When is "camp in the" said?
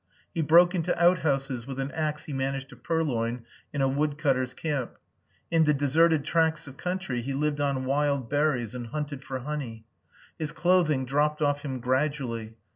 4.55-5.75